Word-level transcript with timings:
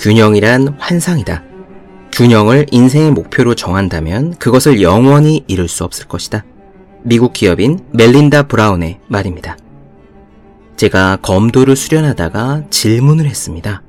균형이란 0.00 0.76
환상이다. 0.78 1.42
균형을 2.12 2.66
인생의 2.70 3.10
목표로 3.10 3.54
정한다면 3.54 4.34
그것을 4.36 4.80
영원히 4.80 5.44
이룰 5.48 5.68
수 5.68 5.84
없을 5.84 6.06
것이다. 6.06 6.44
미국 7.02 7.32
기업인 7.32 7.80
멜린다 7.92 8.44
브라운의 8.44 9.00
말입니다. 9.08 9.56
제가 10.76 11.16
검도를 11.22 11.74
수련하다가 11.74 12.64
질문을 12.70 13.26
했습니다. 13.26 13.82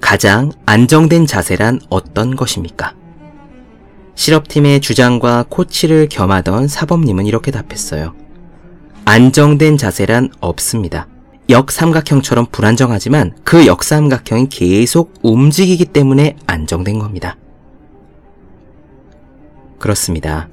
가장 0.00 0.52
안정된 0.64 1.26
자세란 1.26 1.80
어떤 1.88 2.36
것입니까? 2.36 2.94
실업팀의 4.14 4.80
주장과 4.80 5.46
코치를 5.48 6.08
겸하던 6.08 6.68
사범님은 6.68 7.26
이렇게 7.26 7.50
답했어요. 7.50 8.14
안정된 9.04 9.76
자세란 9.76 10.30
없습니다. 10.40 11.08
역삼각형처럼 11.48 12.46
불안정하지만 12.50 13.32
그 13.44 13.66
역삼각형이 13.66 14.48
계속 14.48 15.14
움직이기 15.22 15.86
때문에 15.86 16.36
안정된 16.46 16.98
겁니다. 16.98 17.36
그렇습니다. 19.78 20.48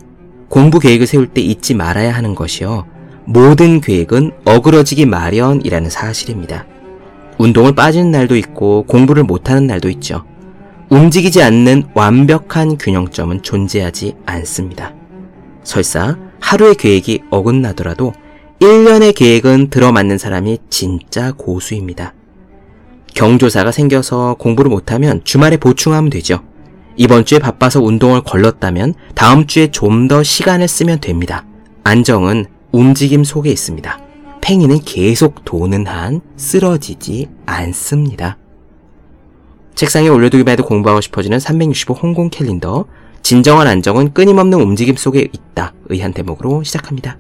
공부 0.50 0.80
계획을 0.80 1.08
세울 1.08 1.28
때 1.28 1.42
잊지 1.42 1.74
말아야 1.74 2.14
하는 2.14 2.36
것이요. 2.36 2.86
모든 3.26 3.82
계획은 3.82 4.32
어그러지기 4.46 5.06
마련이라는 5.06 5.90
사실입니다. 5.90 6.68
운동을 7.40 7.74
빠지는 7.74 8.12
날도 8.12 8.36
있고 8.36 8.84
공부를 8.84 9.24
못하는 9.24 9.66
날도 9.66 9.90
있죠. 9.90 10.26
움직이지 10.90 11.42
않는 11.42 11.86
완벽한 11.96 12.78
균형점은 12.78 13.42
존재하지 13.42 14.16
않습니다. 14.28 14.94
설사 15.64 16.18
하루의 16.40 16.76
계획이 16.76 17.24
어긋나더라도 17.32 18.14
1년의 18.64 19.14
계획은 19.14 19.70
들어맞는 19.70 20.18
사람이 20.18 20.60
진짜 20.70 21.34
고수입니다. 21.34 22.14
경조사가 23.14 23.74
생겨서 23.74 24.36
공부를 24.40 24.70
못하면 24.70 25.20
주말에 25.26 25.58
보충하면 25.58 26.10
되죠. 26.10 26.42
이번 26.96 27.26
주에 27.26 27.40
바빠서 27.40 27.82
운동을 27.82 28.22
걸렀다면 28.22 28.94
다음 29.16 29.48
주에 29.48 29.70
좀 29.70 30.08
더 30.08 30.24
시간을 30.24 30.70
쓰면 30.70 31.02
됩니다. 31.02 31.46
안정은 31.84 32.46
움직임 32.72 33.26
속에 33.26 33.52
있습니다. 33.52 34.00
팽이는 34.40 34.80
계속 34.86 35.44
도는 35.44 35.86
한 35.86 36.22
쓰러지지 36.38 37.28
않습니다. 37.46 38.38
책상에 39.76 40.08
올려두기만 40.08 40.54
해도 40.54 40.64
공부하고 40.64 41.02
싶어지는 41.02 41.38
365 41.38 41.96
홍콩 41.96 42.30
캘린더 42.30 42.86
진정한 43.24 43.68
안정은 43.68 44.14
끊임없는 44.14 44.58
움직임 44.62 44.96
속에 44.96 45.28
있다. 45.34 45.74
의한 45.90 46.14
대목으로 46.14 46.64
시작합니다. 46.64 47.18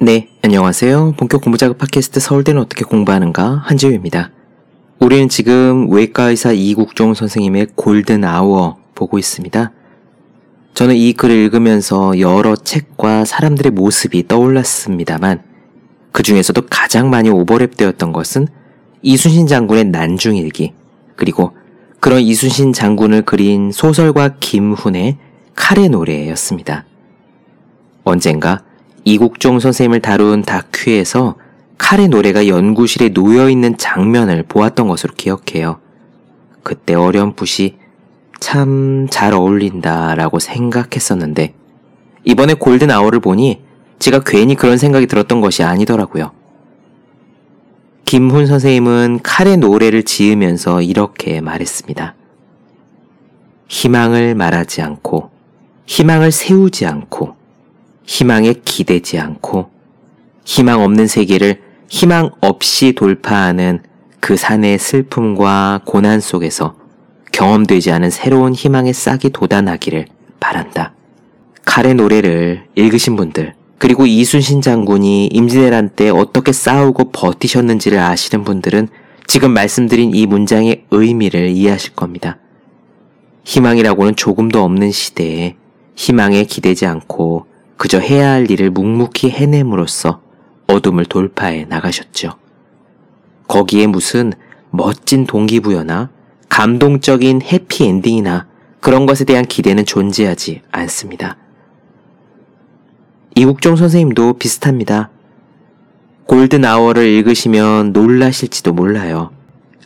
네, 0.00 0.28
안녕하세요. 0.42 1.14
본격 1.16 1.40
공부 1.40 1.58
작업 1.58 1.78
팟캐스트 1.78 2.20
서울대는 2.20 2.62
어떻게 2.62 2.84
공부하는가 2.84 3.62
한지우입니다. 3.64 4.30
우리는 5.00 5.28
지금 5.28 5.90
외과 5.90 6.30
의사 6.30 6.52
이국종 6.52 7.14
선생님의 7.14 7.70
골든 7.74 8.22
아워 8.24 8.76
보고 8.94 9.18
있습니다. 9.18 9.72
저는 10.74 10.94
이 10.94 11.14
글을 11.14 11.34
읽으면서 11.34 12.20
여러 12.20 12.54
책과 12.54 13.24
사람들의 13.24 13.72
모습이 13.72 14.28
떠올랐습니다만 14.28 15.42
그 16.12 16.22
중에서도 16.22 16.62
가장 16.70 17.10
많이 17.10 17.28
오버랩 17.28 17.76
되었던 17.76 18.12
것은 18.12 18.46
이순신 19.02 19.48
장군의 19.48 19.86
난중일기 19.86 20.74
그리고 21.16 21.56
그런 21.98 22.20
이순신 22.20 22.72
장군을 22.72 23.22
그린 23.22 23.72
소설가 23.72 24.36
김훈의 24.38 25.18
칼의 25.56 25.88
노래였습니다. 25.88 26.84
언젠가 28.04 28.62
이국종 29.04 29.60
선생님을 29.60 30.00
다룬 30.00 30.42
다큐에서 30.42 31.36
칼의 31.78 32.08
노래가 32.08 32.48
연구실에 32.48 33.10
놓여 33.10 33.48
있는 33.48 33.76
장면을 33.78 34.42
보았던 34.42 34.88
것으로 34.88 35.14
기억해요. 35.14 35.80
그때 36.62 36.94
어렴풋이 36.94 37.76
참 38.40 39.08
잘 39.10 39.32
어울린다 39.32 40.14
라고 40.14 40.38
생각했었는데 40.38 41.54
이번에 42.24 42.54
골든 42.54 42.90
아워를 42.90 43.20
보니 43.20 43.62
제가 43.98 44.22
괜히 44.24 44.54
그런 44.54 44.78
생각이 44.78 45.06
들었던 45.06 45.40
것이 45.40 45.62
아니더라고요. 45.62 46.32
김훈 48.04 48.46
선생님은 48.46 49.20
칼의 49.22 49.58
노래를 49.58 50.02
지으면서 50.02 50.82
이렇게 50.82 51.40
말했습니다. 51.40 52.14
희망을 53.68 54.34
말하지 54.34 54.80
않고, 54.82 55.30
희망을 55.86 56.32
세우지 56.32 56.86
않고, 56.86 57.34
희망에 58.08 58.54
기대지 58.64 59.18
않고 59.18 59.68
희망 60.46 60.82
없는 60.82 61.06
세계를 61.06 61.60
희망 61.90 62.30
없이 62.40 62.94
돌파하는 62.94 63.82
그 64.18 64.34
산의 64.34 64.78
슬픔과 64.78 65.82
고난 65.84 66.18
속에서 66.18 66.74
경험되지 67.32 67.92
않은 67.92 68.08
새로운 68.08 68.54
희망의 68.54 68.94
싹이 68.94 69.30
돋아나기를 69.30 70.06
바란다. 70.40 70.94
칼의 71.66 71.94
노래를 71.94 72.64
읽으신 72.76 73.14
분들, 73.14 73.54
그리고 73.76 74.06
이순신 74.06 74.62
장군이 74.62 75.26
임진왜란 75.26 75.90
때 75.90 76.08
어떻게 76.08 76.52
싸우고 76.52 77.12
버티셨는지를 77.12 77.98
아시는 77.98 78.42
분들은 78.42 78.88
지금 79.26 79.52
말씀드린 79.52 80.14
이 80.14 80.24
문장의 80.24 80.86
의미를 80.90 81.50
이해하실 81.50 81.94
겁니다. 81.94 82.38
희망이라고는 83.44 84.16
조금도 84.16 84.64
없는 84.64 84.92
시대에 84.92 85.56
희망에 85.94 86.44
기대지 86.44 86.86
않고 86.86 87.47
그저 87.78 88.00
해야 88.00 88.32
할 88.32 88.50
일을 88.50 88.70
묵묵히 88.70 89.30
해냄으로써 89.30 90.20
어둠을 90.66 91.06
돌파해 91.06 91.64
나가셨죠. 91.64 92.34
거기에 93.46 93.86
무슨 93.86 94.32
멋진 94.70 95.24
동기부여나 95.26 96.10
감동적인 96.48 97.40
해피엔딩이나 97.40 98.46
그런 98.80 99.06
것에 99.06 99.24
대한 99.24 99.44
기대는 99.44 99.86
존재하지 99.86 100.62
않습니다. 100.72 101.36
이국종 103.36 103.76
선생님도 103.76 104.34
비슷합니다. 104.34 105.10
골든 106.26 106.64
아워를 106.64 107.06
읽으시면 107.06 107.92
놀라실지도 107.92 108.72
몰라요. 108.72 109.30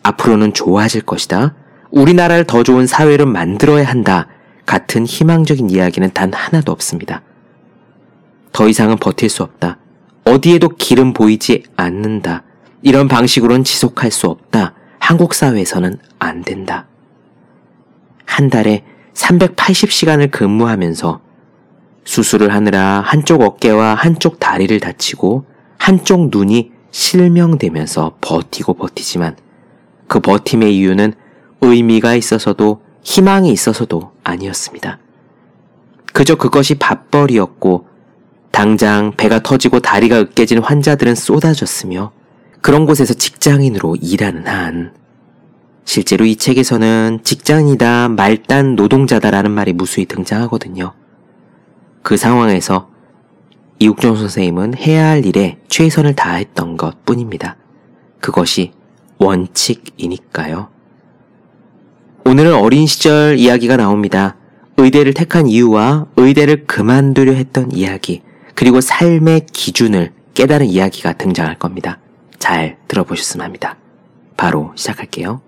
앞으로는 0.03 0.55
좋아질 0.55 1.03
것이다. 1.03 1.55
우리나라를 1.91 2.45
더 2.45 2.63
좋은 2.63 2.87
사회를 2.87 3.27
만들어야 3.27 3.87
한다. 3.87 4.29
같은 4.65 5.05
희망적인 5.05 5.69
이야기는 5.69 6.11
단 6.15 6.33
하나도 6.33 6.73
없습니다. 6.73 7.21
더 8.53 8.69
이상은 8.69 8.97
버틸 8.97 9.29
수 9.29 9.43
없다. 9.43 9.79
어디에도 10.25 10.69
길은 10.69 11.15
보이지 11.15 11.65
않는다. 11.77 12.45
이런 12.83 13.09
방식으로는 13.09 13.65
지속할 13.65 14.11
수 14.11 14.29
없다. 14.29 14.75
한국 14.99 15.35
사회에서는 15.35 15.99
안 16.19 16.43
된다. 16.43 16.87
한 18.25 18.51
달에 18.51 18.85
380시간을 19.15 20.31
근무하면서 20.31 21.21
수술을 22.05 22.53
하느라 22.53 23.03
한쪽 23.05 23.43
어깨와 23.43 23.95
한쪽 23.95 24.41
다리를 24.41 24.79
다치고 24.81 25.45
한쪽 25.79 26.31
눈이 26.31 26.73
실명되면서 26.91 28.17
버티고 28.21 28.75
버티지만 28.75 29.37
그 30.09 30.21
버팀의 30.21 30.77
이유는 30.77 31.15
의미가 31.61 32.15
있어서도 32.15 32.83
희망이 33.03 33.51
있어서도 33.51 34.13
아니었습니다. 34.25 34.99
그저 36.13 36.35
그것이 36.35 36.75
밥벌이였고 36.77 37.87
당장 38.53 39.13
배가 39.17 39.43
터지고 39.43 39.81
다리가 39.81 40.21
으깨진 40.21 40.59
환자들은 40.59 41.15
쏟아졌으며 41.15 42.13
그런 42.61 42.87
곳에서 42.87 43.15
직장인으로 43.15 43.97
일하는 44.01 44.47
한 44.47 44.93
실제로 45.85 46.25
이 46.25 46.37
책에서는 46.37 47.21
직장이다 47.25 48.11
말단 48.11 48.77
노동자다라는 48.77 49.51
말이 49.51 49.73
무수히 49.73 50.07
등장하거든요. 50.07 50.93
그 52.03 52.17
상황에서 52.17 52.89
이국종 53.79 54.17
선생님은 54.17 54.77
해야 54.77 55.09
할 55.09 55.27
일에 55.27 55.59
최선을 55.69 56.15
다했던 56.15 56.77
것 56.77 57.05
뿐입니다. 57.05 57.57
그것이 58.21 58.73
원칙이니까요. 59.19 60.69
오늘은 62.25 62.55
어린 62.55 62.87
시절 62.87 63.39
이야기가 63.39 63.77
나옵니다. 63.77 64.37
의대를 64.77 65.15
택한 65.15 65.49
이유와 65.49 66.07
의대를 66.17 66.67
그만두려 66.67 67.33
했던 67.33 67.73
이야기. 67.73 68.23
그리고 68.55 68.81
삶의 68.81 69.47
기준을 69.53 70.13
깨달은 70.35 70.67
이야기가 70.67 71.15
등장할 71.15 71.59
겁니다. 71.59 71.99
잘 72.39 72.77
들어보셨으면 72.89 73.45
합니다. 73.45 73.77
바로 74.37 74.73
시작할게요. 74.75 75.41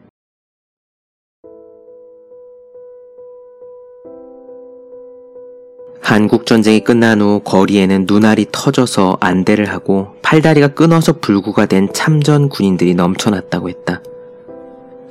한국전쟁이 6.01 6.81
끝난 6.81 7.23
후 7.23 7.41
거리에는 7.45 8.05
눈알이 8.07 8.47
터져서 8.53 9.17
안대를 9.21 9.71
하고 9.71 10.17
팔다리가 10.21 10.69
끊어서 10.69 11.15
불구가 11.15 11.65
된 11.65 11.91
참전 11.95 12.51
군인들이 12.51 12.95
넘쳐났다고 12.95 13.71
했다. 13.71 14.03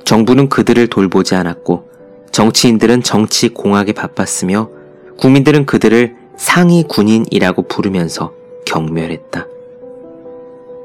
정부는 0.04 0.48
그들을 0.48 0.86
돌보지 0.86 1.34
않았고 1.34 1.90
정치인들은 2.30 3.02
정치 3.02 3.48
공학에 3.48 3.92
바빴으며 3.92 4.70
국민들은 5.18 5.66
그들을 5.66 6.16
상위 6.36 6.82
군인이라고 6.82 7.62
부르면서 7.62 8.32
경멸했다. 8.64 9.46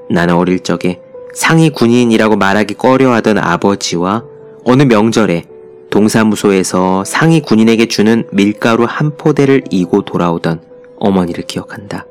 나는 0.10 0.36
어릴 0.36 0.60
적에 0.60 1.02
상위 1.34 1.70
군인이라고 1.70 2.36
말하기 2.36 2.76
꺼려하던 2.76 3.38
아버지와 3.38 4.24
어느 4.66 4.84
명절에 4.84 5.46
동사무소에서 5.90 7.04
상위 7.04 7.42
군인에게 7.42 7.88
주는 7.88 8.28
밀가루 8.32 8.86
한 8.88 9.16
포대를 9.18 9.64
이고 9.70 10.04
돌아오던 10.04 10.62
어머니를 11.00 11.46
기억한다. 11.46 12.06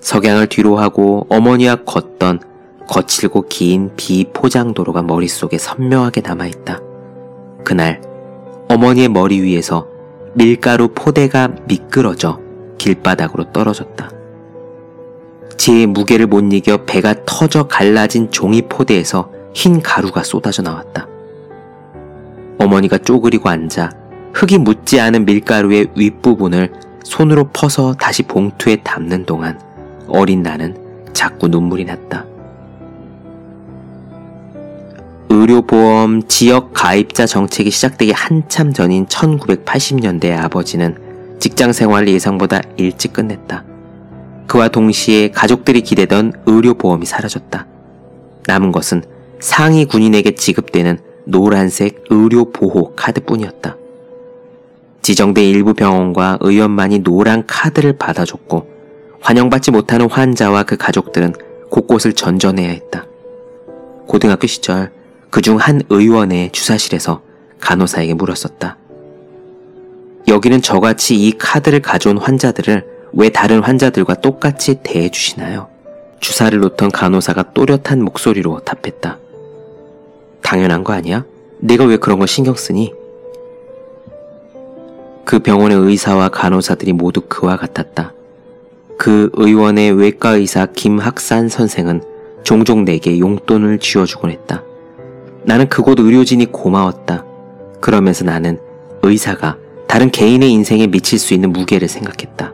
석양을 0.00 0.48
뒤로 0.48 0.76
하고 0.76 1.26
어머니와 1.28 1.76
걷던 1.84 2.40
거칠고 2.88 3.46
긴 3.48 3.92
비포장도로가 3.96 5.02
머릿속에 5.02 5.58
선명하게 5.58 6.20
남아있다. 6.20 6.80
그날 7.64 8.02
어머니의 8.68 9.08
머리 9.08 9.40
위에서 9.40 9.88
밀가루 10.34 10.88
포대가 10.88 11.48
미끄러져 11.66 12.40
길바닥으로 12.78 13.52
떨어졌다. 13.52 14.10
제 15.56 15.86
무게를 15.86 16.26
못 16.26 16.52
이겨 16.52 16.84
배가 16.84 17.14
터져 17.24 17.68
갈라진 17.68 18.30
종이 18.30 18.62
포대에서 18.62 19.30
흰 19.54 19.80
가루가 19.80 20.22
쏟아져 20.22 20.62
나왔다. 20.62 21.06
어머니가 22.58 22.98
쪼그리고 22.98 23.48
앉아 23.48 23.90
흙이 24.34 24.58
묻지 24.58 25.00
않은 25.00 25.24
밀가루의 25.24 25.92
윗부분을 25.96 26.72
손으로 27.04 27.50
퍼서 27.52 27.94
다시 27.94 28.24
봉투에 28.24 28.76
담는 28.76 29.26
동안 29.26 29.60
어린 30.08 30.42
나는 30.42 30.76
자꾸 31.12 31.48
눈물이 31.48 31.84
났다. 31.84 32.26
의료보험 35.34 36.28
지역 36.28 36.70
가입자 36.72 37.26
정책이 37.26 37.68
시작되기 37.68 38.12
한참 38.12 38.72
전인 38.72 39.04
1980년대 39.06 40.30
아버지는 40.30 40.96
직장 41.40 41.72
생활을 41.72 42.06
예상보다 42.08 42.60
일찍 42.76 43.12
끝냈다. 43.12 43.64
그와 44.46 44.68
동시에 44.68 45.32
가족들이 45.32 45.80
기대던 45.80 46.34
의료보험이 46.46 47.04
사라졌다. 47.04 47.66
남은 48.46 48.70
것은 48.70 49.02
상위 49.40 49.86
군인에게 49.86 50.36
지급되는 50.36 51.00
노란색 51.24 52.04
의료보호 52.10 52.94
카드뿐이었다. 52.94 53.76
지정된 55.02 55.44
일부 55.44 55.74
병원과 55.74 56.38
의원만이 56.42 57.00
노란 57.00 57.44
카드를 57.44 57.98
받아줬고 57.98 58.68
환영받지 59.20 59.72
못하는 59.72 60.08
환자와 60.08 60.62
그 60.62 60.76
가족들은 60.76 61.34
곳곳을 61.70 62.12
전전해야 62.12 62.68
했다. 62.68 63.06
고등학교 64.06 64.46
시절 64.46 64.93
그중 65.34 65.56
한 65.56 65.82
의원의 65.90 66.52
주사실에서 66.52 67.20
간호사에게 67.58 68.14
물었었다. 68.14 68.76
여기는 70.28 70.62
저같이 70.62 71.16
이 71.16 71.36
카드를 71.36 71.82
가져온 71.82 72.18
환자들을 72.18 72.86
왜 73.14 73.28
다른 73.30 73.60
환자들과 73.60 74.20
똑같이 74.20 74.76
대해주시나요? 74.84 75.66
주사를 76.20 76.56
놓던 76.56 76.92
간호사가 76.92 77.52
또렷한 77.52 78.04
목소리로 78.04 78.60
답했다. 78.60 79.18
당연한 80.40 80.84
거 80.84 80.92
아니야? 80.92 81.24
내가 81.58 81.84
왜 81.84 81.96
그런 81.96 82.20
걸 82.20 82.28
신경 82.28 82.54
쓰니? 82.54 82.94
그 85.24 85.40
병원의 85.40 85.78
의사와 85.78 86.28
간호사들이 86.28 86.92
모두 86.92 87.22
그와 87.22 87.56
같았다. 87.56 88.12
그 88.96 89.30
의원의 89.32 89.98
외과 89.98 90.36
의사 90.36 90.66
김학산 90.66 91.48
선생은 91.48 92.04
종종 92.44 92.84
내게 92.84 93.18
용돈을 93.18 93.80
쥐어주곤 93.80 94.30
했다. 94.30 94.62
나는 95.44 95.68
그곳 95.68 96.00
의료진이 96.00 96.46
고마웠다. 96.46 97.24
그러면서 97.80 98.24
나는 98.24 98.58
의사가 99.02 99.56
다른 99.86 100.10
개인의 100.10 100.50
인생에 100.50 100.86
미칠 100.86 101.18
수 101.18 101.34
있는 101.34 101.52
무게를 101.52 101.86
생각했다. 101.88 102.52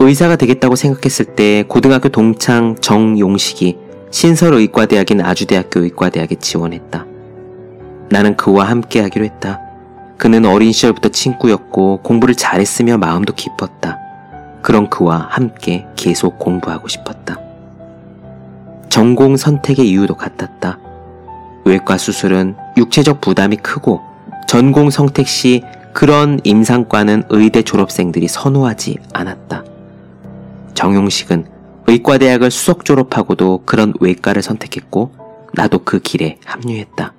의사가 0.00 0.36
되겠다고 0.36 0.76
생각했을 0.76 1.26
때 1.36 1.64
고등학교 1.68 2.08
동창 2.08 2.76
정용식이 2.80 3.78
신설의과대학인 4.10 5.20
아주대학교 5.20 5.80
의과대학에 5.80 6.34
지원했다. 6.36 7.06
나는 8.10 8.36
그와 8.36 8.64
함께 8.64 9.00
하기로 9.00 9.24
했다. 9.24 9.60
그는 10.16 10.44
어린 10.44 10.72
시절부터 10.72 11.10
친구였고 11.10 12.00
공부를 12.02 12.34
잘했으며 12.34 12.98
마음도 12.98 13.32
깊었다. 13.32 13.98
그런 14.62 14.90
그와 14.90 15.28
함께 15.30 15.86
계속 15.96 16.38
공부하고 16.38 16.88
싶었다. 16.88 17.38
전공 18.88 19.36
선택의 19.36 19.88
이유도 19.88 20.16
같았다. 20.16 20.78
외과 21.64 21.98
수술은 21.98 22.56
육체적 22.76 23.20
부담이 23.20 23.56
크고 23.56 24.00
전공 24.48 24.90
선택 24.90 25.28
시 25.28 25.62
그런 25.92 26.40
임상과는 26.44 27.24
의대 27.28 27.62
졸업생들이 27.62 28.28
선호하지 28.28 28.98
않았다. 29.12 29.64
정용식은 30.74 31.46
의과대학을 31.86 32.50
수석 32.50 32.84
졸업하고도 32.84 33.62
그런 33.66 33.92
외과를 34.00 34.42
선택했고 34.42 35.12
나도 35.54 35.80
그 35.84 35.98
길에 35.98 36.38
합류했다. 36.44 37.12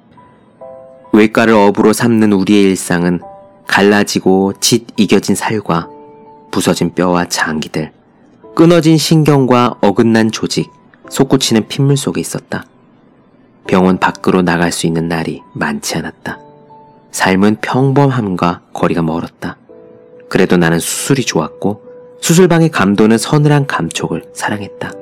외과를 1.13 1.53
업으로 1.53 1.91
삼는 1.93 2.31
우리의 2.31 2.63
일상은 2.63 3.19
갈라지고 3.67 4.53
짓 4.59 4.87
이겨진 4.97 5.35
살과 5.35 5.89
부서진 6.51 6.93
뼈와 6.93 7.25
장기들, 7.25 7.91
끊어진 8.55 8.97
신경과 8.97 9.75
어긋난 9.81 10.31
조직, 10.31 10.69
솟구치는 11.09 11.67
핏물 11.67 11.97
속에 11.97 12.19
있었다. 12.19 12.65
병원 13.67 13.97
밖으로 13.97 14.41
나갈 14.41 14.71
수 14.71 14.87
있는 14.87 15.07
날이 15.07 15.41
많지 15.53 15.97
않았다. 15.97 16.39
삶은 17.11 17.57
평범함과 17.61 18.61
거리가 18.73 19.01
멀었다. 19.01 19.57
그래도 20.29 20.57
나는 20.57 20.79
수술이 20.79 21.23
좋았고 21.23 21.81
수술방의 22.21 22.69
감도는 22.69 23.17
서늘한 23.17 23.67
감촉을 23.67 24.23
사랑했다. 24.33 24.93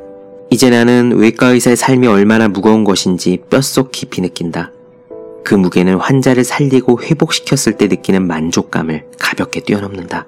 이제 0.49 0.69
나는 0.69 1.13
외과 1.15 1.47
의사의 1.47 1.75
삶이 1.75 2.07
얼마나 2.07 2.47
무거운 2.47 2.83
것인지 2.83 3.37
뼛속 3.49 3.91
깊이 3.91 4.21
느낀다. 4.21 4.71
그 5.43 5.53
무게는 5.53 5.97
환자를 5.97 6.43
살리고 6.43 7.01
회복시켰을 7.01 7.77
때 7.77 7.87
느끼는 7.87 8.25
만족감을 8.25 9.05
가볍게 9.19 9.61
뛰어넘는다. 9.61 10.25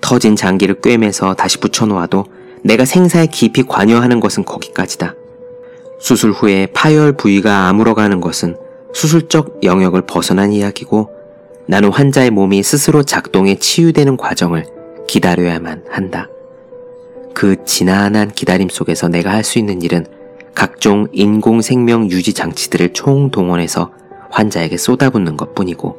터진 0.00 0.36
장기를 0.36 0.80
꿰매서 0.80 1.34
다시 1.34 1.58
붙여놓아도 1.58 2.24
내가 2.62 2.84
생사에 2.84 3.26
깊이 3.26 3.62
관여하는 3.62 4.20
것은 4.20 4.44
거기까지다. 4.44 5.14
수술 5.98 6.32
후에 6.32 6.66
파열 6.66 7.12
부위가 7.12 7.68
아물어가는 7.68 8.20
것은 8.20 8.56
수술적 8.92 9.60
영역을 9.62 10.02
벗어난 10.02 10.52
이야기고 10.52 11.10
나는 11.66 11.90
환자의 11.90 12.30
몸이 12.30 12.62
스스로 12.62 13.02
작동해 13.02 13.56
치유되는 13.56 14.16
과정을 14.16 14.64
기다려야만 15.08 15.84
한다. 15.90 16.28
그 17.34 17.56
지난한 17.64 18.30
기다림 18.32 18.68
속에서 18.68 19.08
내가 19.08 19.30
할 19.30 19.42
수 19.44 19.58
있는 19.58 19.82
일은 19.82 20.06
각종 20.54 21.06
인공 21.12 21.60
생명 21.60 22.10
유지 22.10 22.32
장치들을 22.32 22.92
총동원해서 22.94 23.90
환자에게 24.30 24.76
쏟아붓는 24.76 25.36
것 25.36 25.54
뿐이고 25.54 25.98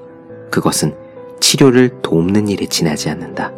그것은 0.50 0.96
치료를 1.40 2.02
돕는 2.02 2.48
일에 2.48 2.66
지나지 2.66 3.10
않는다. 3.10 3.52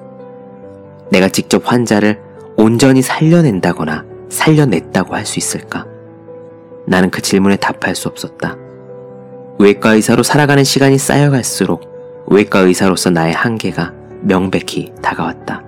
내가 1.09 1.29
직접 1.29 1.71
환자를 1.71 2.19
온전히 2.57 3.01
살려낸다거나 3.01 4.05
살려냈다고 4.29 5.15
할 5.15 5.25
수 5.25 5.39
있을까? 5.39 5.85
나는 6.89 7.11
그 7.11 7.21
질문에 7.21 7.55
답할 7.57 7.95
수 7.95 8.07
없었다. 8.07 8.57
외과 9.59 9.93
의사로 9.93 10.23
살아가는 10.23 10.63
시간이 10.63 10.97
쌓여갈수록 10.97 12.25
외과 12.27 12.59
의사로서 12.59 13.11
나의 13.11 13.33
한계가 13.33 13.93
명백히 14.21 14.91
다가왔다. 15.01 15.63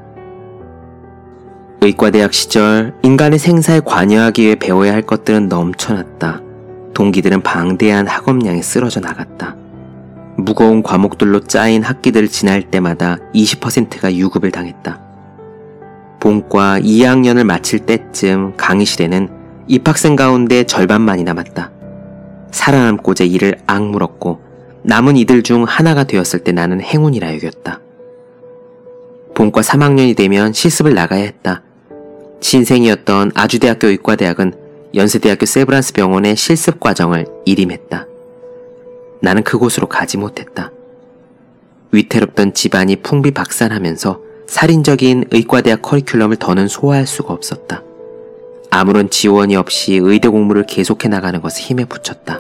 의과대학 1.82 2.34
시절 2.34 2.94
인간의 3.04 3.40
생사에 3.40 3.82
관여하기 3.82 4.44
위해 4.44 4.56
배워야 4.56 4.94
할 4.94 5.04
것들은 5.04 5.48
넘쳐났다. 5.48 6.42
동기들은 6.94 7.42
방대한 7.42 8.08
학업량에 8.08 8.62
쓰러져 8.62 9.00
나갔다. 9.00 9.56
무거운 10.38 10.82
과목들로 10.82 11.42
짜인 11.42 11.84
학기들을 11.84 12.30
지날 12.30 12.64
때마다 12.64 13.18
20%가 13.36 14.14
유급을 14.14 14.52
당했다. 14.52 15.00
본과 16.20 16.80
2학년을 16.80 17.44
마칠 17.44 17.80
때쯤 17.80 18.54
강의실에는 18.58 19.41
입학생 19.68 20.16
가운데 20.16 20.64
절반만이 20.64 21.24
남았다. 21.24 21.72
살아남고자 22.52 23.24
이를 23.24 23.60
악물었고 23.68 24.42
남은 24.84 25.16
이들 25.18 25.44
중 25.44 25.64
하나가 25.64 26.04
되었을 26.04 26.40
때 26.40 26.52
나는 26.52 26.82
행운이라 26.82 27.36
여겼다. 27.36 27.80
본과 29.36 29.62
3학년이 29.62 30.16
되면 30.16 30.54
실습을 30.54 30.94
나가야 30.94 31.24
했다. 31.24 31.64
신생이었던 32.42 33.32
아주대학교 33.36 33.88
의과대학은 33.88 34.54
연세대학교 34.96 35.46
세브란스 35.46 35.94
병원의 35.94 36.36
실습 36.36 36.80
과정을 36.80 37.26
일임했다. 37.46 38.08
나는 39.22 39.44
그곳으로 39.44 39.88
가지 39.88 40.18
못했다. 40.18 40.72
위태롭던 41.92 42.54
집안이 42.54 42.98
풍비박산하면서 42.98 44.20
살인적인 44.48 45.26
의과대학 45.32 45.82
커리큘럼을 45.82 46.40
더는 46.40 46.68
소화할 46.68 47.08
수가 47.08 47.34
없었다. 47.34 47.84
아무런 48.74 49.10
지원이 49.10 49.58
없이 49.58 50.00
의대 50.02 50.30
공부를 50.30 50.66
계속해 50.66 51.10
나가는 51.10 51.42
것에 51.42 51.62
힘에 51.62 51.84
붙였다. 51.84 52.40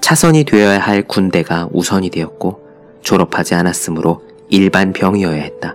차선이 0.00 0.44
되어야 0.44 0.78
할 0.78 1.02
군대가 1.02 1.68
우선이 1.72 2.10
되었고 2.10 2.60
졸업하지 3.00 3.54
않았으므로 3.54 4.22
일반 4.50 4.92
병이어야 4.92 5.40
했다. 5.40 5.74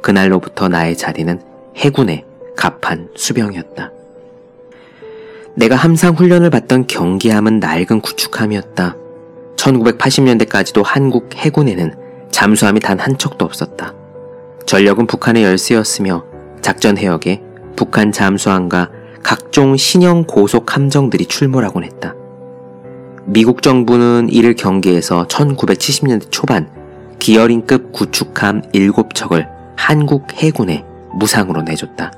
그날로부터 0.00 0.68
나의 0.68 0.96
자리는 0.96 1.40
해군의 1.76 2.24
갑판 2.56 3.08
수병이었다. 3.16 3.90
내가 5.56 5.74
함상 5.74 6.14
훈련을 6.14 6.50
받던 6.50 6.86
경기함은 6.86 7.58
낡은 7.58 8.00
구축함이었다. 8.00 8.96
1980년대까지도 9.56 10.82
한국 10.84 11.34
해군에는 11.34 11.96
잠수함이 12.30 12.78
단 12.78 13.00
한 13.00 13.18
척도 13.18 13.44
없었다. 13.44 13.92
전력은 14.66 15.08
북한의 15.08 15.42
열세였으며 15.42 16.24
작전 16.60 16.96
해역에 16.96 17.42
북한 17.78 18.10
잠수함과 18.10 18.90
각종 19.22 19.76
신형 19.76 20.24
고속 20.24 20.74
함정들이 20.74 21.26
출몰하곤 21.26 21.84
했다. 21.84 22.12
미국 23.24 23.62
정부는 23.62 24.30
이를 24.30 24.56
경계해서 24.56 25.28
1970년대 25.28 26.26
초반 26.32 26.68
기어링급 27.20 27.92
구축함 27.92 28.62
7척을 28.72 29.46
한국 29.76 30.26
해군에 30.32 30.84
무상으로 31.14 31.62
내줬다. 31.62 32.10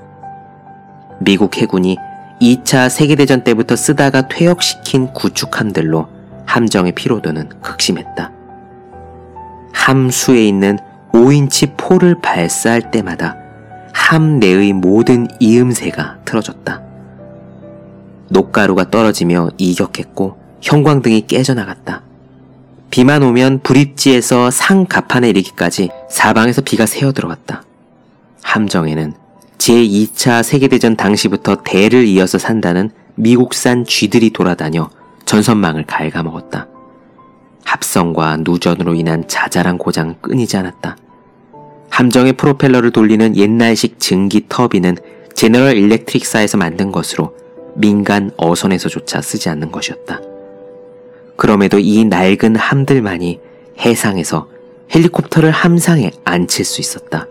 미국 1.18 1.58
해군이 1.58 1.98
2차 2.40 2.88
세계대전 2.88 3.44
때부터 3.44 3.76
쓰다가 3.76 4.28
퇴역시킨 4.28 5.12
구축함들로 5.12 6.08
함정의 6.46 6.92
피로도는 6.92 7.50
극심했다. 7.60 8.32
함수에 9.74 10.42
있는 10.42 10.78
5인치 11.12 11.76
포를 11.76 12.18
발사할 12.22 12.90
때마다 12.90 13.39
함 14.10 14.40
내의 14.40 14.72
모든 14.72 15.28
이음새가 15.38 16.22
틀어졌다. 16.24 16.82
녹가루가 18.28 18.90
떨어지며 18.90 19.50
이격했고 19.56 20.36
형광등이 20.62 21.28
깨져나갔다. 21.28 22.02
비만 22.90 23.22
오면 23.22 23.60
불입지에서 23.60 24.50
상 24.50 24.84
가판에 24.86 25.28
이르기까지 25.28 25.90
사방에서 26.10 26.62
비가 26.62 26.86
새어 26.86 27.12
들어갔다. 27.12 27.62
함정에는 28.42 29.14
제2차 29.58 30.42
세계대전 30.42 30.96
당시부터 30.96 31.62
대를 31.62 32.04
이어서 32.06 32.36
산다는 32.36 32.90
미국산 33.14 33.84
쥐들이 33.84 34.30
돌아다녀 34.30 34.90
전선망을 35.24 35.86
갉아먹었다. 35.86 36.66
합성과 37.62 38.38
누전으로 38.38 38.96
인한 38.96 39.28
자잘한 39.28 39.78
고장은 39.78 40.16
끊이지 40.20 40.56
않았다. 40.56 40.96
함정의 41.90 42.32
프로펠러를 42.32 42.92
돌리는 42.92 43.36
옛날식 43.36 44.00
증기 44.00 44.46
터빈은 44.48 44.96
제너럴 45.34 45.76
일렉트릭사에서 45.76 46.56
만든 46.56 46.92
것으로 46.92 47.34
민간 47.74 48.30
어선에서조차 48.36 49.20
쓰지 49.20 49.48
않는 49.50 49.70
것이었다. 49.70 50.20
그럼에도 51.36 51.78
이 51.78 52.04
낡은 52.04 52.56
함들만이 52.56 53.40
해상에서 53.78 54.48
헬리콥터를 54.94 55.50
함상에 55.50 56.10
앉힐 56.24 56.64
수 56.64 56.80
있었다. 56.80 57.26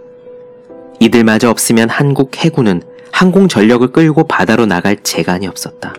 이들마저 1.00 1.50
없으면 1.50 1.89
한국 1.89 2.36
해군은 2.38 2.82
항공 3.12 3.48
전력을 3.48 3.92
끌고 3.92 4.28
바다로 4.28 4.66
나갈 4.66 4.98
재간이 4.98 5.48
없었다. 5.48 5.94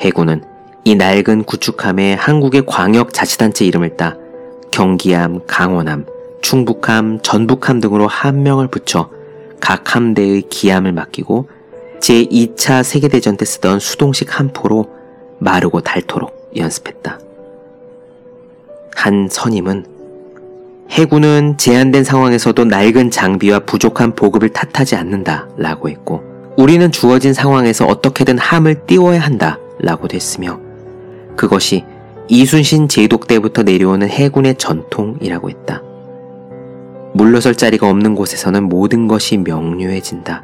해군은 0.00 0.42
이 0.84 0.94
낡은 0.94 1.44
구축함에 1.44 2.14
한국의 2.14 2.64
광역 2.66 3.12
자치단체 3.12 3.64
이름을 3.64 3.96
따 3.96 4.16
경기함, 4.70 5.40
강원함, 5.46 6.06
충북함, 6.40 7.20
전북함 7.22 7.80
등으로 7.80 8.06
함명을 8.06 8.68
붙여 8.68 9.10
각 9.60 9.94
함대의 9.94 10.42
기함을 10.42 10.92
맡기고 10.92 11.48
제2차 12.00 12.82
세계대전 12.82 13.36
때 13.36 13.44
쓰던 13.44 13.80
수동식 13.80 14.38
함포로 14.38 14.88
마르고 15.38 15.80
닳도록 15.80 16.52
연습했다. 16.56 17.18
한 18.94 19.28
선임은 19.30 19.86
해군은 20.90 21.58
제한된 21.58 22.04
상황에서도 22.04 22.64
낡은 22.64 23.10
장비와 23.10 23.60
부족한 23.60 24.14
보급을 24.14 24.50
탓하지 24.50 24.94
않는다 24.96 25.48
라고 25.56 25.88
했고 25.88 26.22
우리는 26.56 26.90
주어진 26.90 27.34
상황에서 27.34 27.86
어떻게든 27.86 28.38
함을 28.38 28.86
띄워야 28.86 29.20
한다 29.20 29.58
라고도 29.78 30.14
했으며 30.14 30.60
그것이 31.36 31.84
이순신 32.28 32.88
제독 32.88 33.26
때부터 33.26 33.62
내려오는 33.62 34.08
해군의 34.08 34.56
전통이라고 34.56 35.50
했다. 35.50 35.82
물러설 37.16 37.54
자리가 37.54 37.88
없는 37.88 38.14
곳에서는 38.14 38.64
모든 38.64 39.08
것이 39.08 39.38
명료해진다. 39.38 40.42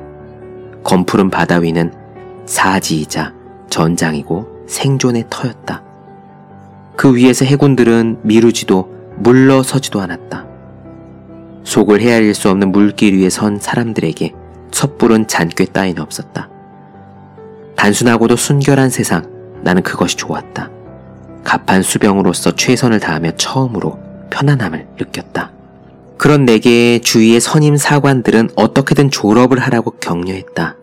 검푸른 0.83 1.29
바다 1.29 1.59
위는 1.59 1.93
사지이자 2.47 3.35
전장이고 3.69 4.64
생존의 4.67 5.26
터였다. 5.29 5.83
그 6.97 7.14
위에서 7.14 7.45
해군들은 7.45 8.21
미루지도 8.23 8.91
물러서지도 9.19 10.00
않았다. 10.00 10.47
속을 11.64 12.00
헤아릴 12.00 12.35
수 12.35 12.49
없는 12.49 12.73
물길 12.73 13.21
위에 13.21 13.29
선 13.29 13.59
사람들에게 13.61 14.33
섣부른 14.71 15.29
잔꾀 15.29 15.67
따위는 15.67 16.02
없었다. 16.02 16.49
단순하고도 17.76 18.37
순결한 18.37 18.88
세상, 18.88 19.31
나는 19.62 19.83
그것이 19.83 20.17
좋았다. 20.17 20.71
갑판 21.45 21.83
수병으로서 21.83 22.55
최선을 22.57 22.99
다하며 22.99 23.33
처음으로 23.33 23.99
편안함을 24.31 24.87
느꼈다. 24.99 25.52
그런 26.23 26.45
내게 26.45 27.00
주위의 27.00 27.41
선임 27.41 27.76
사관들은 27.76 28.50
어떻게든 28.55 29.11
졸업을 29.11 29.59
하라고 29.59 29.91
격려했다. 29.99 30.76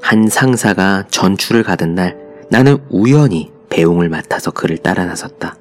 한 0.00 0.28
상사가 0.28 1.02
전출을 1.10 1.64
가던 1.64 1.96
날 1.96 2.16
나는 2.48 2.78
우연히 2.88 3.50
배웅을 3.68 4.08
맡아서 4.08 4.52
그를 4.52 4.78
따라 4.78 5.06
나섰다. 5.06 5.56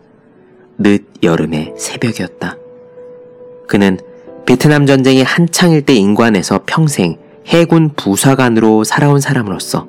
늦 0.77 1.05
여름의 1.23 1.73
새벽이었다. 1.75 2.55
그는 3.67 3.97
베트남 4.45 4.85
전쟁이 4.85 5.23
한창일 5.23 5.81
때 5.81 5.95
인관에서 5.95 6.59
평생 6.67 7.17
해군 7.47 7.89
부사관으로 7.95 8.83
살아온 8.83 9.19
사람으로서 9.19 9.87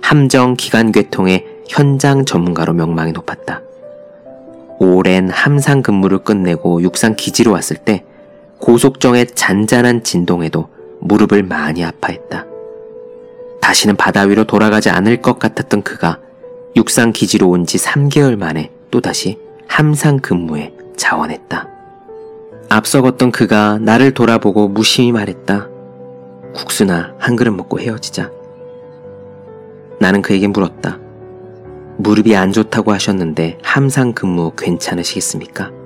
함정 0.00 0.56
기간괴통의 0.56 1.44
현장 1.68 2.24
전문가로 2.24 2.72
명망이 2.72 3.12
높았다. 3.12 3.60
오랜 4.78 5.28
함상 5.28 5.82
근무를 5.82 6.20
끝내고 6.20 6.80
육상 6.80 7.14
기지로 7.14 7.52
왔을 7.52 7.76
때 7.76 8.06
고속정의 8.62 9.26
잔잔한 9.34 10.04
진동에도 10.04 10.68
무릎을 11.00 11.42
많이 11.42 11.84
아파했다. 11.84 12.46
다시는 13.60 13.96
바다 13.96 14.22
위로 14.22 14.44
돌아가지 14.44 14.88
않을 14.88 15.20
것 15.20 15.40
같았던 15.40 15.82
그가 15.82 16.20
육상 16.76 17.12
기지로 17.12 17.48
온 17.50 17.66
지 17.66 17.76
3개월 17.76 18.36
만에 18.36 18.70
또다시 18.92 19.38
함상 19.66 20.18
근무에 20.18 20.72
자원했다. 20.96 21.68
앞서 22.68 23.02
걷던 23.02 23.32
그가 23.32 23.78
나를 23.78 24.14
돌아보고 24.14 24.68
무심히 24.68 25.10
말했다. 25.10 25.68
국수나 26.54 27.14
한 27.18 27.34
그릇 27.34 27.50
먹고 27.50 27.80
헤어지자. 27.80 28.30
나는 29.98 30.22
그에게 30.22 30.46
물었다. 30.46 31.00
무릎이 31.98 32.36
안 32.36 32.52
좋다고 32.52 32.92
하셨는데 32.92 33.58
함상 33.62 34.12
근무 34.12 34.52
괜찮으시겠습니까? 34.56 35.81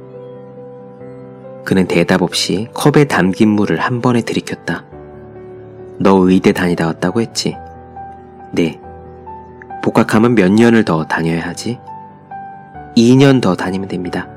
그는 1.67 1.89
대답 1.89 2.23
없이 2.23 2.69
컵에 2.75 3.05
담긴 3.05 3.49
물을 3.49 3.81
한 3.81 4.01
번에 4.01 4.23
들이켰다. 4.23 4.85
너 5.99 6.17
의대 6.29 6.53
다니다 6.53 6.87
왔다고 6.87 7.21
했지? 7.21 7.57
네. 8.53 8.81
복학하면 9.83 10.37
몇 10.37 10.51
년을 10.53 10.85
더 10.85 11.05
다녀야 11.05 11.45
하지? 11.45 11.81
2년 12.97 13.43
더 13.43 13.57
다니면 13.57 13.89
됩니다. 13.89 14.29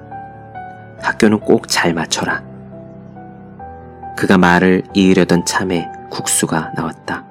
학교는 1.02 1.40
꼭 1.42 1.68
잘 1.68 1.94
맞춰라. 1.94 2.42
그가 4.18 4.40
말을 4.40 4.82
이으려던 4.96 5.46
참에 5.46 5.88
국수가 6.10 6.72
나왔다. 6.76 7.26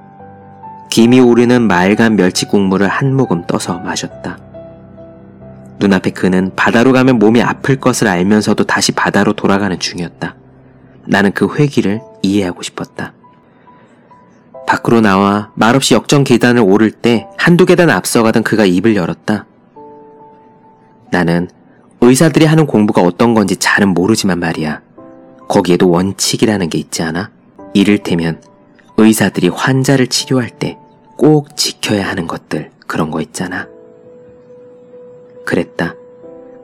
김이 0.90 1.18
오르는 1.18 1.62
맑은 1.62 2.14
멸치 2.14 2.46
국물을 2.46 2.86
한 2.86 3.12
모금 3.12 3.44
떠서 3.48 3.78
마셨다. 3.80 4.38
눈앞에 5.78 6.10
그는 6.10 6.52
바다로 6.56 6.92
가면 6.92 7.18
몸이 7.18 7.42
아플 7.42 7.76
것을 7.76 8.08
알면서도 8.08 8.64
다시 8.64 8.92
바다로 8.92 9.32
돌아가는 9.32 9.78
중이었다. 9.78 10.34
나는 11.06 11.32
그 11.32 11.54
회기를 11.54 12.00
이해하고 12.22 12.62
싶었다. 12.62 13.12
밖으로 14.66 15.00
나와 15.00 15.50
말없이 15.54 15.94
역전 15.94 16.24
계단을 16.24 16.62
오를 16.62 16.90
때 16.90 17.26
한두 17.38 17.64
계단 17.64 17.88
앞서가던 17.90 18.42
그가 18.42 18.64
입을 18.66 18.96
열었다. 18.96 19.46
나는 21.10 21.48
의사들이 22.00 22.44
하는 22.44 22.66
공부가 22.66 23.00
어떤 23.02 23.34
건지 23.34 23.56
잘은 23.56 23.88
모르지만 23.88 24.38
말이야. 24.38 24.82
거기에도 25.48 25.88
원칙이라는 25.88 26.68
게 26.68 26.78
있지 26.78 27.02
않아? 27.02 27.30
이를테면 27.72 28.42
의사들이 28.98 29.48
환자를 29.48 30.08
치료할 30.08 30.50
때 30.50 30.78
꼭 31.18 31.56
지켜야 31.56 32.08
하는 32.08 32.28
것들 32.28 32.70
그런 32.86 33.10
거 33.10 33.20
있잖아. 33.20 33.66
그랬다. 35.48 35.96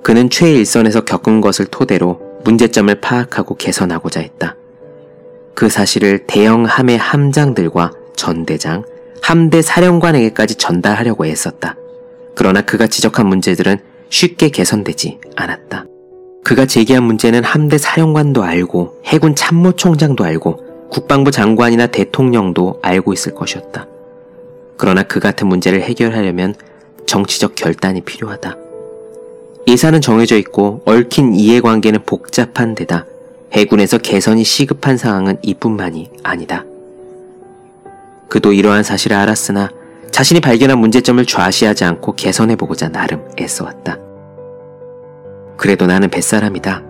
그는 0.03 0.29
최일선에서 0.29 1.05
겪은 1.05 1.41
것을 1.41 1.64
토대로 1.67 2.21
문제점을 2.45 2.95
파악하고 3.00 3.57
개선하고자 3.57 4.21
했다. 4.21 4.57
그 5.55 5.71
사실을 5.71 6.26
대형 6.26 6.67
함의 6.67 6.99
함장들과 6.99 7.93
전대장, 8.14 8.85
함대 9.23 9.62
사령관에게까지 9.62 10.57
전달하려고 10.57 11.25
애썼다. 11.25 11.76
그러나 12.35 12.61
그가 12.61 12.87
지적한 12.87 13.26
문제들은 13.26 13.79
쉽게 14.11 14.50
개선되지 14.50 15.21
않았다. 15.35 15.87
그가 16.45 16.67
제기한 16.67 17.05
문제는 17.05 17.43
함대 17.43 17.79
사령관도 17.79 18.43
알고 18.43 19.00
해군 19.07 19.35
참모총장도 19.35 20.25
알고 20.25 20.91
국방부 20.91 21.31
장관이나 21.31 21.87
대통령도 21.87 22.81
알고 22.83 23.14
있을 23.14 23.35
것이었다. 23.35 23.87
그러나 24.76 25.03
그 25.05 25.21
같은 25.21 25.47
문제를 25.47 25.81
해결하려면 25.81 26.55
정치적 27.07 27.55
결단이 27.55 28.03
필요하다. 28.03 28.63
예산은 29.66 30.00
정해져 30.00 30.37
있고 30.37 30.83
얽힌 30.85 31.35
이해관계는 31.35 32.04
복잡한 32.04 32.75
데다 32.75 33.06
해군에서 33.52 33.99
개선이 33.99 34.44
시급한 34.44 34.97
상황은 34.97 35.38
이뿐만이 35.42 36.11
아니다. 36.23 36.64
그도 38.28 38.52
이러한 38.52 38.83
사실을 38.83 39.16
알았으나 39.16 39.71
자신이 40.11 40.40
발견한 40.40 40.78
문제점을 40.78 41.25
좌시하지 41.25 41.85
않고 41.85 42.14
개선해보고자 42.14 42.90
나름 42.90 43.26
애써왔다. 43.40 43.99
그래도 45.56 45.87
나는 45.87 46.11
뱃사람이다. 46.11 46.83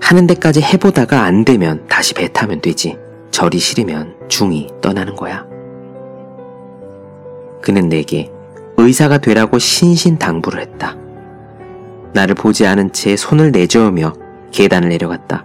하는 0.00 0.26
데까지 0.26 0.62
해보다가 0.62 1.22
안 1.24 1.44
되면 1.44 1.84
다시 1.88 2.14
배 2.14 2.32
타면 2.32 2.60
되지. 2.60 2.96
절이 3.30 3.58
싫으면 3.58 4.14
중이 4.28 4.68
떠나는 4.80 5.14
거야. 5.14 5.46
그는 7.60 7.88
내게 7.88 8.30
의사가 8.76 9.18
되라고 9.18 9.58
신신당부를 9.58 10.60
했다. 10.60 10.96
나를 12.12 12.34
보지 12.34 12.66
않은 12.66 12.92
채 12.92 13.16
손을 13.16 13.52
내저으며 13.52 14.12
계단을 14.52 14.88
내려갔다. 14.88 15.44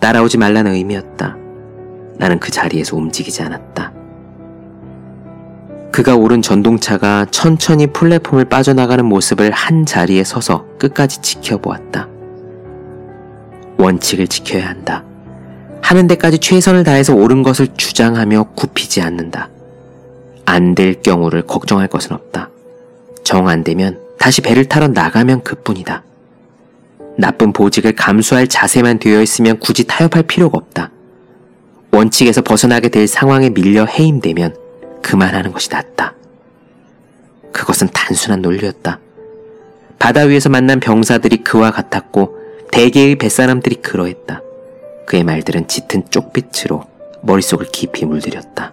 따라오지 0.00 0.38
말라는 0.38 0.72
의미였다. 0.72 1.36
나는 2.16 2.38
그 2.38 2.50
자리에서 2.50 2.96
움직이지 2.96 3.42
않았다. 3.42 3.92
그가 5.90 6.16
오른 6.16 6.42
전동차가 6.42 7.26
천천히 7.30 7.86
플랫폼을 7.86 8.46
빠져나가는 8.46 9.04
모습을 9.04 9.50
한 9.52 9.86
자리에 9.86 10.24
서서 10.24 10.66
끝까지 10.78 11.22
지켜보았다. 11.22 12.08
원칙을 13.78 14.26
지켜야 14.28 14.68
한다. 14.68 15.04
하는 15.82 16.06
데까지 16.06 16.38
최선을 16.38 16.84
다해서 16.84 17.14
옳은 17.14 17.42
것을 17.42 17.68
주장하며 17.76 18.50
굽히지 18.56 19.02
않는다. 19.02 19.50
안 20.46 20.74
될 20.74 21.00
경우를 21.02 21.42
걱정할 21.42 21.88
것은 21.88 22.12
없다. 22.12 22.50
정 23.22 23.48
안 23.48 23.64
되면 23.64 24.00
다시 24.24 24.40
배를 24.40 24.64
타러 24.64 24.88
나가면 24.88 25.42
그뿐이다. 25.42 26.02
나쁜 27.18 27.52
보직을 27.52 27.92
감수할 27.92 28.48
자세만 28.48 28.98
되어 28.98 29.20
있으면 29.20 29.58
굳이 29.58 29.84
타협할 29.84 30.22
필요가 30.22 30.56
없다. 30.56 30.90
원칙에서 31.90 32.40
벗어나게 32.40 32.88
될 32.88 33.06
상황에 33.06 33.50
밀려 33.50 33.84
해임되면 33.84 34.56
그만하는 35.02 35.52
것이 35.52 35.68
낫다. 35.70 36.14
그것은 37.52 37.90
단순한 37.92 38.40
논리였다. 38.40 38.98
바다 39.98 40.22
위에서 40.22 40.48
만난 40.48 40.80
병사들이 40.80 41.44
그와 41.44 41.70
같았고 41.70 42.38
대개의 42.72 43.16
뱃사람들이 43.16 43.82
그러했다. 43.82 44.40
그의 45.04 45.22
말들은 45.22 45.68
짙은 45.68 46.04
쪽빛으로 46.08 46.82
머릿속을 47.20 47.66
깊이 47.70 48.06
물들였다. 48.06 48.72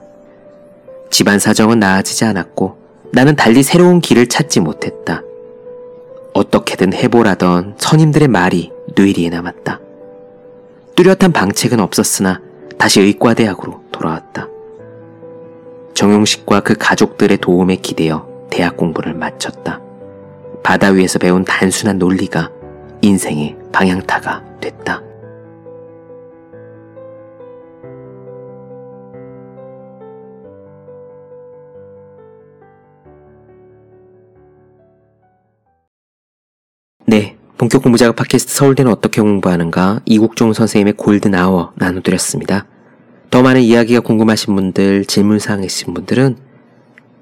집안 1.09 1.39
사정은 1.39 1.77
나아지지 1.77 2.23
않았고 2.23 2.77
나는 3.11 3.35
달리 3.35 3.63
새로운 3.63 3.99
길을 3.99 4.27
찾지 4.27 4.61
못했다. 4.61 5.23
어떻게든 6.33 6.93
해보라던 6.93 7.75
선임들의 7.77 8.27
말이 8.27 8.71
뇌리에 8.95 9.29
남았다. 9.29 9.79
뚜렷한 10.95 11.31
방책은 11.31 11.79
없었으나 11.79 12.41
다시 12.77 13.01
의과대학으로 13.01 13.81
돌아왔다. 13.91 14.47
정용식과 15.93 16.61
그 16.61 16.75
가족들의 16.77 17.37
도움에 17.37 17.75
기대어 17.75 18.27
대학 18.49 18.77
공부를 18.77 19.13
마쳤다. 19.13 19.81
바다 20.63 20.89
위에서 20.89 21.19
배운 21.19 21.43
단순한 21.43 21.97
논리가 21.97 22.49
인생의 23.01 23.57
방향타가 23.71 24.43
됐다. 24.61 25.01
본격 37.61 37.83
공부자가 37.83 38.13
팟캐스트 38.13 38.55
서울대는 38.55 38.91
어떻게 38.91 39.21
공부하는가 39.21 40.01
이국종 40.05 40.51
선생님의 40.51 40.93
골든 40.93 41.35
아워 41.35 41.73
나눠드렸습니다. 41.75 42.65
더 43.29 43.43
많은 43.43 43.61
이야기가 43.61 43.99
궁금하신 43.99 44.55
분들, 44.55 45.05
질문사항 45.05 45.63
있으신 45.63 45.93
분들은 45.93 46.37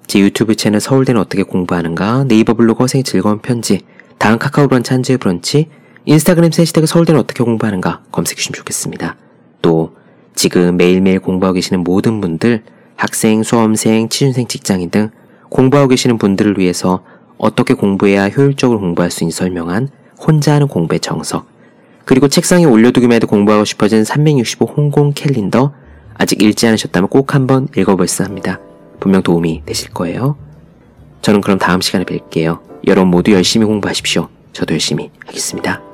제 0.07 0.21
유튜브 0.21 0.55
채널 0.55 0.79
서울대는 0.79 1.19
어떻게 1.19 1.43
공부하는가, 1.43 2.23
네이버 2.29 2.53
블로그 2.53 2.83
허생의 2.83 3.03
즐거운 3.03 3.39
편지, 3.39 3.81
다음 4.17 4.39
카카오 4.39 4.69
브런치 4.69 4.93
한주의 4.93 5.17
브런치, 5.17 5.67
인스타그램 6.05 6.51
해시태그 6.57 6.87
서울대는 6.87 7.19
어떻게 7.19 7.43
공부하는가 7.43 8.03
검색해 8.09 8.37
주시면 8.37 8.53
좋겠습니다. 8.59 9.17
또 9.61 9.93
지금 10.35 10.77
매일매일 10.77 11.19
공부하고 11.19 11.55
계시는 11.55 11.83
모든 11.83 12.21
분들, 12.21 12.63
학생, 12.95 13.43
수험생, 13.43 14.07
취준생, 14.07 14.47
직장인 14.47 14.89
등 14.89 15.09
공부하고 15.49 15.89
계시는 15.89 16.17
분들을 16.17 16.57
위해서 16.59 17.03
어떻게 17.37 17.73
공부해야 17.73 18.29
효율적으로 18.29 18.79
공부할 18.79 19.11
수 19.11 19.25
있는 19.25 19.31
설명한 19.31 19.98
혼자 20.19 20.53
하는 20.53 20.67
공부의 20.67 20.99
정석, 20.99 21.47
그리고 22.05 22.27
책상에 22.27 22.65
올려두기만 22.65 23.15
해도 23.15 23.27
공부하고 23.27 23.65
싶어진 23.65 24.03
365 24.03 24.65
홍콩 24.65 25.13
캘린더, 25.13 25.73
아직 26.15 26.41
읽지 26.41 26.67
않으셨다면 26.67 27.09
꼭 27.09 27.33
한번 27.33 27.67
읽어볼사 27.77 28.23
합니다. 28.25 28.59
분명 28.99 29.23
도움이 29.23 29.63
되실 29.65 29.91
거예요. 29.91 30.35
저는 31.21 31.41
그럼 31.41 31.57
다음 31.57 31.81
시간에 31.81 32.03
뵐게요. 32.05 32.59
여러분 32.87 33.09
모두 33.09 33.31
열심히 33.31 33.65
공부하십시오. 33.65 34.27
저도 34.53 34.73
열심히 34.73 35.11
하겠습니다. 35.25 35.88